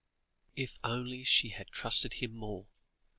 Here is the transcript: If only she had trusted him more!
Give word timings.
If 0.55 0.79
only 0.83 1.23
she 1.23 1.49
had 1.49 1.67
trusted 1.67 2.13
him 2.13 2.33
more! 2.33 2.65